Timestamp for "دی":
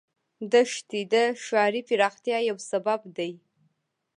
3.17-3.31